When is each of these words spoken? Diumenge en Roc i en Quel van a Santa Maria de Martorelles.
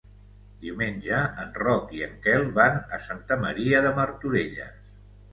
Diumenge 0.61 1.17
en 1.43 1.51
Roc 1.63 1.91
i 1.97 1.99
en 2.05 2.15
Quel 2.23 2.45
van 2.55 2.79
a 2.97 2.99
Santa 3.09 3.37
Maria 3.43 3.83
de 3.89 3.93
Martorelles. 3.99 4.89